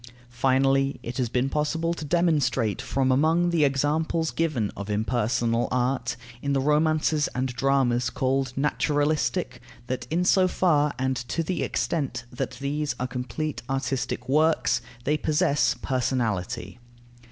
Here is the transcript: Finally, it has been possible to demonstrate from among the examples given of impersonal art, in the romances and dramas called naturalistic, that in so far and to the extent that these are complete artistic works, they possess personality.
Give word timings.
Finally, 0.31 0.99
it 1.03 1.17
has 1.19 1.29
been 1.29 1.47
possible 1.47 1.93
to 1.93 2.03
demonstrate 2.03 2.81
from 2.81 3.11
among 3.11 3.51
the 3.51 3.63
examples 3.63 4.31
given 4.31 4.71
of 4.75 4.89
impersonal 4.89 5.67
art, 5.71 6.15
in 6.41 6.53
the 6.53 6.59
romances 6.59 7.29
and 7.35 7.49
dramas 7.49 8.09
called 8.09 8.51
naturalistic, 8.55 9.61
that 9.85 10.07
in 10.09 10.25
so 10.25 10.47
far 10.47 10.91
and 10.97 11.17
to 11.17 11.43
the 11.43 11.61
extent 11.61 12.25
that 12.31 12.57
these 12.59 12.95
are 12.99 13.05
complete 13.05 13.61
artistic 13.69 14.27
works, 14.27 14.81
they 15.03 15.17
possess 15.17 15.75
personality. 15.79 16.79